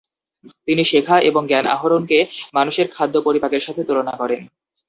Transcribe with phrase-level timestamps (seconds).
[0.67, 2.19] তিনি শেখা এবং জ্ঞান আহরণকে
[2.53, 4.41] মানুষের খাদ্য-পরিপাকের সাথে তুলনা করেন।